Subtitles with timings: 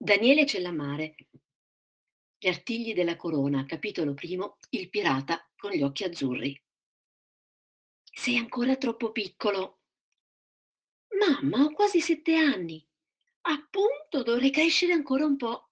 [0.00, 1.16] Daniele Cellamare.
[2.38, 6.62] Gli artigli della corona, capitolo primo, il pirata con gli occhi azzurri.
[8.04, 9.80] Sei ancora troppo piccolo.
[11.18, 12.86] Mamma, ho quasi sette anni.
[13.40, 15.70] Appunto, dovrei crescere ancora un po'.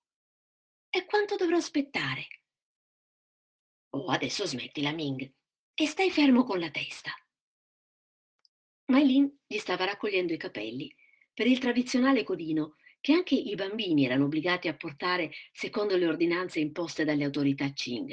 [0.90, 2.26] E quanto dovrò aspettare?
[3.90, 5.32] Oh, adesso smettila, Ming,
[5.72, 7.12] e stai fermo con la testa.
[8.86, 10.92] Mailin gli stava raccogliendo i capelli
[11.32, 12.74] per il tradizionale codino
[13.06, 18.12] che anche i bambini erano obbligati a portare secondo le ordinanze imposte dalle autorità Qing.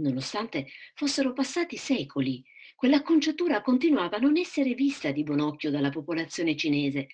[0.00, 2.42] Nonostante fossero passati secoli,
[2.74, 7.06] quell'acconciatura continuava a non essere vista di buon occhio dalla popolazione cinese,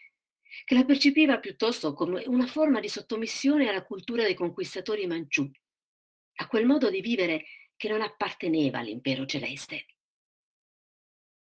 [0.65, 5.47] che la percepiva piuttosto come una forma di sottomissione alla cultura dei conquistatori manciù,
[6.37, 7.45] a quel modo di vivere
[7.77, 9.85] che non apparteneva all'impero celeste.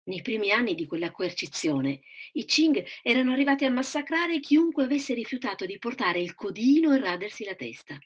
[0.06, 5.64] Nei primi anni di quella coercizione, i Qing erano arrivati a massacrare chiunque avesse rifiutato
[5.64, 7.98] di portare il codino e radersi la testa.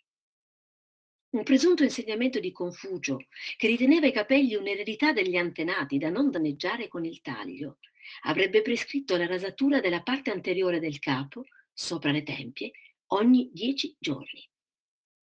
[1.31, 6.87] Un presunto insegnamento di Confucio, che riteneva i capelli un'eredità degli antenati da non danneggiare
[6.87, 7.79] con il taglio,
[8.23, 12.71] avrebbe prescritto la rasatura della parte anteriore del capo, sopra le tempie,
[13.09, 14.49] ogni dieci giorni.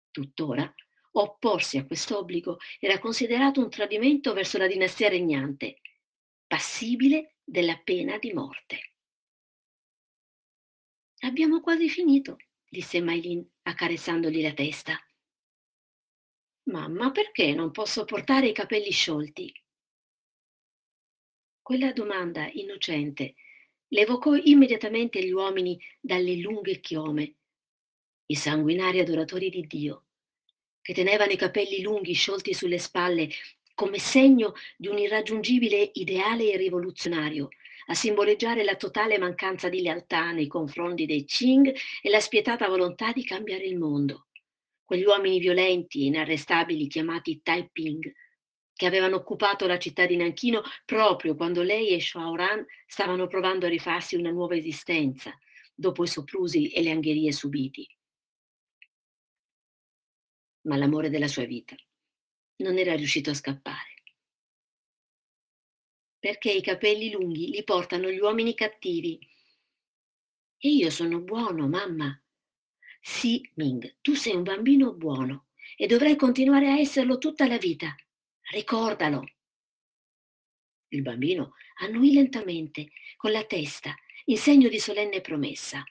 [0.09, 0.73] Tuttora,
[1.11, 5.77] opporsi a quest'obbligo era considerato un tradimento verso la dinastia regnante
[6.53, 8.93] passibile della pena di morte.
[11.21, 12.37] Abbiamo quasi finito,
[12.69, 14.95] disse Mailin accarezzandogli la testa.
[16.69, 19.51] Mamma, perché non posso portare i capelli sciolti?
[21.59, 23.33] Quella domanda innocente
[23.87, 27.37] le evocò immediatamente gli uomini dalle lunghe chiome,
[28.27, 30.05] i sanguinari adoratori di Dio,
[30.81, 33.27] che tenevano i capelli lunghi sciolti sulle spalle
[33.73, 37.49] come segno di un irraggiungibile ideale rivoluzionario,
[37.87, 43.11] a simboleggiare la totale mancanza di lealtà nei confronti dei Qing e la spietata volontà
[43.11, 44.27] di cambiare il mondo.
[44.83, 48.13] Quegli uomini violenti e inarrestabili chiamati Taiping,
[48.75, 53.69] che avevano occupato la città di Nanchino proprio quando lei e Shaoran stavano provando a
[53.69, 55.37] rifarsi una nuova esistenza,
[55.73, 57.87] dopo i soprusi e le angherie subiti.
[60.61, 61.75] Ma l'amore della sua vita
[62.57, 63.93] non era riuscito a scappare.
[66.19, 69.19] Perché i capelli lunghi li portano gli uomini cattivi.
[70.57, 72.17] E io sono buono, mamma.
[73.01, 77.93] Sì, Ming, tu sei un bambino buono e dovrai continuare a esserlo tutta la vita.
[78.51, 79.23] Ricordalo.
[80.89, 83.93] Il bambino annuì lentamente, con la testa,
[84.25, 85.83] in segno di solenne promessa.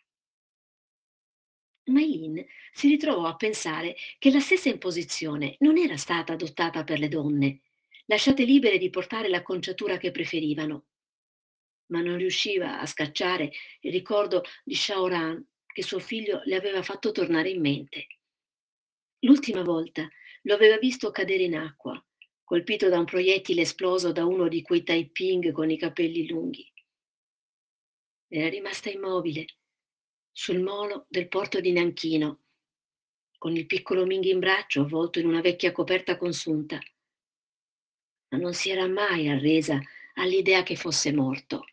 [1.84, 7.08] Maylin si ritrovò a pensare che la stessa imposizione non era stata adottata per le
[7.08, 7.62] donne,
[8.06, 10.86] lasciate libere di portare l'acconciatura che preferivano.
[11.86, 17.10] Ma non riusciva a scacciare il ricordo di Shaoran che suo figlio le aveva fatto
[17.10, 18.06] tornare in mente.
[19.20, 20.08] L'ultima volta
[20.42, 22.02] lo aveva visto cadere in acqua,
[22.44, 26.70] colpito da un proiettile esploso da uno di quei Taiping con i capelli lunghi.
[28.28, 29.44] Era rimasta immobile,
[30.32, 32.40] sul molo del porto di Nanchino,
[33.36, 36.80] con il piccolo Ming in braccio avvolto in una vecchia coperta consunta.
[38.28, 39.78] Ma non si era mai arresa
[40.14, 41.66] all'idea che fosse morto.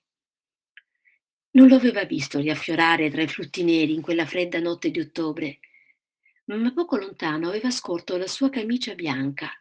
[1.52, 5.60] Non lo aveva visto riaffiorare tra i frutti neri in quella fredda notte di ottobre,
[6.46, 9.52] ma poco lontano aveva scorto la sua camicia bianca,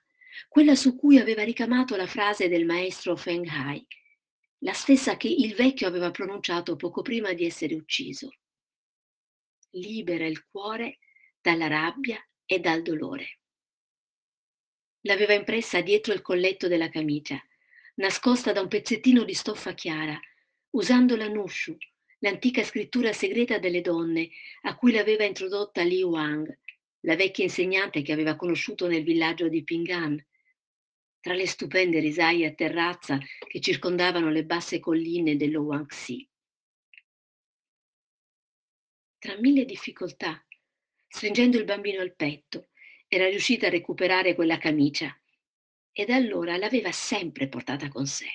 [0.48, 3.86] quella su cui aveva ricamato la frase del maestro Feng Hai,
[4.62, 8.30] la stessa che il vecchio aveva pronunciato poco prima di essere ucciso
[9.70, 10.98] libera il cuore
[11.40, 13.38] dalla rabbia e dal dolore.
[15.02, 17.40] L'aveva impressa dietro il colletto della camicia,
[17.96, 20.18] nascosta da un pezzettino di stoffa chiara,
[20.70, 21.76] usando la Nushu,
[22.18, 24.30] l'antica scrittura segreta delle donne
[24.62, 26.58] a cui l'aveva introdotta Li Wang,
[27.00, 30.22] la vecchia insegnante che aveva conosciuto nel villaggio di Ping'an,
[31.20, 36.27] tra le stupende risaie a terrazza che circondavano le basse colline dello Huangxi
[39.18, 40.44] tra mille difficoltà,
[41.08, 42.68] stringendo il bambino al petto,
[43.08, 45.18] era riuscita a recuperare quella camicia
[45.92, 48.28] e da allora l'aveva sempre portata con sé.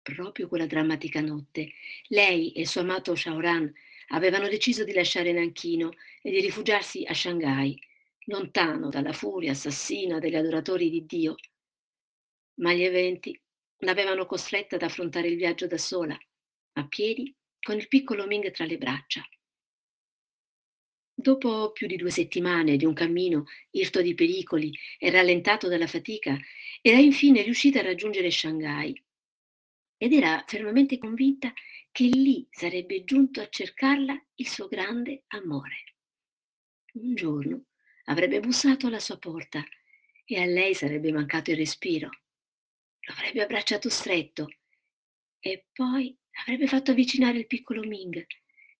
[0.00, 1.72] Proprio quella drammatica notte,
[2.06, 3.70] lei e il suo amato Shaoran
[4.08, 5.90] avevano deciso di lasciare Nanchino
[6.22, 7.78] e di rifugiarsi a Shanghai,
[8.26, 11.34] lontano dalla furia assassina degli adoratori di Dio.
[12.60, 13.38] Ma gli eventi
[13.80, 16.18] l'avevano costretta ad affrontare il viaggio da sola,
[16.72, 19.22] a piedi con il piccolo Ming tra le braccia.
[21.14, 26.38] Dopo più di due settimane di un cammino irto di pericoli e rallentato dalla fatica,
[26.80, 28.94] era infine riuscita a raggiungere Shanghai.
[29.98, 31.52] ed era fermamente convinta
[31.90, 35.96] che lì sarebbe giunto a cercarla il suo grande amore.
[36.94, 37.64] Un giorno
[38.04, 39.64] avrebbe bussato alla sua porta
[40.24, 42.08] e a lei sarebbe mancato il respiro.
[43.00, 44.48] Lo avrebbe abbracciato stretto
[45.40, 48.26] e poi avrebbe fatto avvicinare il piccolo Ming,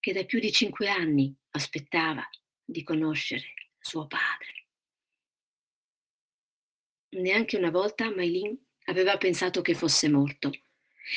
[0.00, 2.26] che da più di cinque anni aspettava
[2.64, 4.66] di conoscere suo padre.
[7.10, 10.50] Neanche una volta Mailin aveva pensato che fosse morto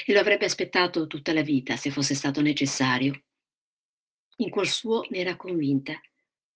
[0.06, 3.24] e lo avrebbe aspettato tutta la vita se fosse stato necessario.
[4.38, 6.00] In cuor suo ne era convinta.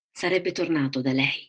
[0.10, 1.46] Sarebbe tornato da lei.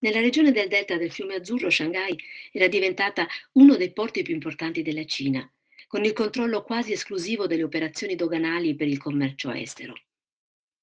[0.00, 2.16] Nella regione del delta del fiume Azzurro, Shanghai
[2.52, 5.50] era diventata uno dei porti più importanti della Cina,
[5.86, 9.94] con il controllo quasi esclusivo delle operazioni doganali per il commercio estero.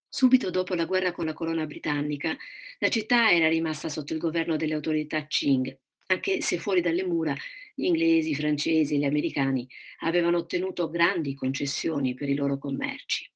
[0.07, 2.37] Subito dopo la guerra con la corona britannica,
[2.79, 5.75] la città era rimasta sotto il governo delle autorità Qing,
[6.07, 7.35] anche se fuori dalle mura
[7.73, 9.67] gli inglesi, i francesi e gli americani
[10.01, 13.29] avevano ottenuto grandi concessioni per i loro commerci.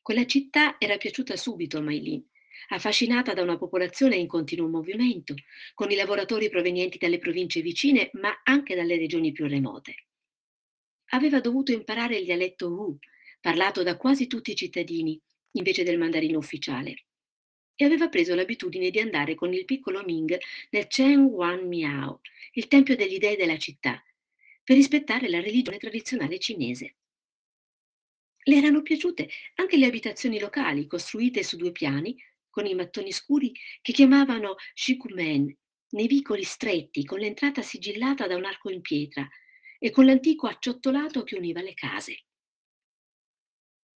[0.00, 2.24] Quella città era piaciuta subito a Mailin,
[2.68, 5.34] affascinata da una popolazione in continuo movimento,
[5.74, 9.94] con i lavoratori provenienti dalle province vicine, ma anche dalle regioni più remote.
[11.10, 12.98] Aveva dovuto imparare il dialetto Wu,
[13.40, 15.20] parlato da quasi tutti i cittadini,
[15.52, 17.06] invece del mandarino ufficiale
[17.76, 20.36] e aveva preso l'abitudine di andare con il piccolo Ming
[20.70, 22.22] nel Chen Wan Miao,
[22.52, 24.02] il tempio degli dei della città,
[24.64, 26.96] per rispettare la religione tradizionale cinese.
[28.44, 32.16] Le erano piaciute anche le abitazioni locali, costruite su due piani,
[32.56, 35.54] con i mattoni scuri che chiamavano shikumen,
[35.90, 39.28] nei vicoli stretti, con l'entrata sigillata da un arco in pietra
[39.78, 42.24] e con l'antico acciottolato che univa le case.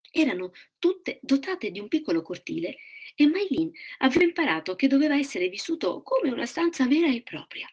[0.09, 2.77] Erano tutte dotate di un piccolo cortile
[3.13, 7.71] e Mailin aveva imparato che doveva essere vissuto come una stanza vera e propria.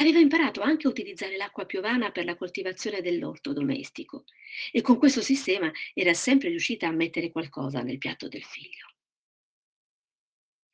[0.00, 4.24] Aveva imparato anche a utilizzare l'acqua piovana per la coltivazione dell'orto domestico
[4.70, 8.87] e con questo sistema era sempre riuscita a mettere qualcosa nel piatto del figlio.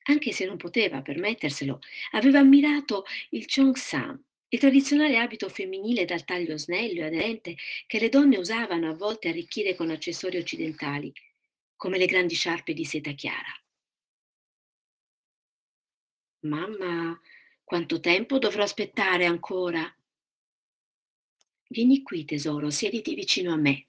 [0.06, 1.80] Anche se non poteva permetterselo,
[2.12, 7.56] aveva ammirato il Cheongsam, il tradizionale abito femminile dal taglio snello e aderente
[7.86, 11.12] che le donne usavano a volte arricchire con accessori occidentali,
[11.74, 13.52] come le grandi sciarpe di seta chiara.
[16.40, 17.18] Mamma,
[17.64, 19.82] quanto tempo dovrò aspettare ancora?
[21.68, 23.88] Vieni qui, tesoro, siediti vicino a me.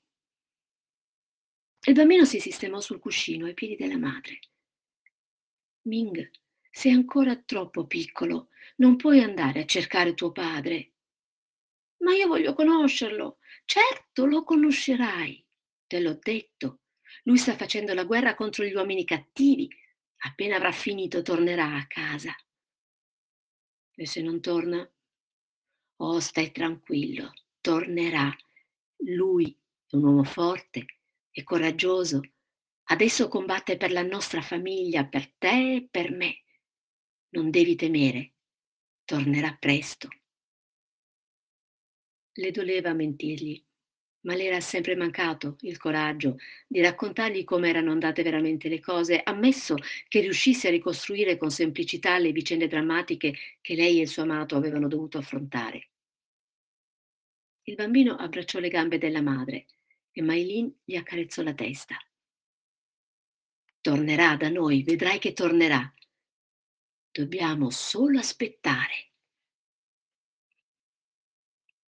[1.88, 4.40] Il bambino si sistemò sul cuscino ai piedi della madre.
[5.86, 6.32] Ming,
[6.72, 10.94] sei ancora troppo piccolo, non puoi andare a cercare tuo padre.
[11.98, 13.38] Ma io voglio conoscerlo.
[13.66, 15.44] Certo, lo conoscerai.
[15.88, 16.82] Te l'ho detto.
[17.24, 19.70] Lui sta facendo la guerra contro gli uomini cattivi.
[20.18, 22.36] Appena avrà finito tornerà a casa.
[23.96, 24.88] E se non torna?
[25.98, 27.32] Oh, stai tranquillo,
[27.62, 28.36] tornerà.
[28.98, 29.58] Lui
[29.88, 30.86] è un uomo forte
[31.32, 32.22] e coraggioso.
[32.88, 36.44] Adesso combatte per la nostra famiglia, per te e per me.
[37.30, 38.34] Non devi temere,
[39.04, 40.08] tornerà presto.
[42.34, 43.64] Le doleva mentirgli,
[44.22, 46.38] ma le era sempre mancato il coraggio
[46.68, 49.76] di raccontargli come erano andate veramente le cose, ammesso
[50.08, 54.56] che riuscisse a ricostruire con semplicità le vicende drammatiche che lei e il suo amato
[54.56, 55.90] avevano dovuto affrontare.
[57.64, 59.66] Il bambino abbracciò le gambe della madre
[60.12, 61.98] e Mailin gli accarezzò la testa.
[63.86, 65.94] Tornerà da noi, vedrai che tornerà.
[67.12, 69.12] Dobbiamo solo aspettare.